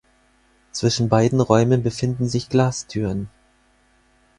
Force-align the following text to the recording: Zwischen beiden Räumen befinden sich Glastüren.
Zwischen 0.71 1.09
beiden 1.09 1.39
Räumen 1.41 1.83
befinden 1.83 2.27
sich 2.27 2.49
Glastüren. 2.49 3.29